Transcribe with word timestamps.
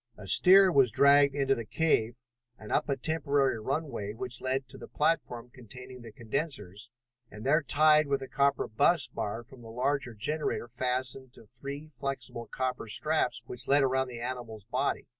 A 0.17 0.25
steer 0.25 0.71
was 0.71 0.89
dragged 0.89 1.35
into 1.35 1.53
the 1.53 1.63
cave 1.63 2.17
and 2.57 2.71
up 2.71 2.89
a 2.89 2.97
temporary 2.97 3.59
runway 3.59 4.13
which 4.13 4.41
led 4.41 4.67
to 4.69 4.79
the 4.79 4.87
platform 4.87 5.51
containing 5.53 6.01
the 6.01 6.11
condensers, 6.11 6.89
and 7.29 7.45
there 7.45 7.61
tied 7.61 8.07
with 8.07 8.19
the 8.21 8.27
copper 8.27 8.67
bus 8.67 9.07
bar 9.07 9.43
from 9.43 9.61
the 9.61 9.69
larger 9.69 10.15
generator 10.15 10.67
fastened 10.67 11.33
to 11.33 11.45
three 11.45 11.87
flexible 11.87 12.47
copper 12.47 12.87
straps 12.87 13.43
which 13.45 13.67
led 13.67 13.83
around 13.83 14.07
the 14.07 14.21
animal's 14.21 14.63
body. 14.65 15.05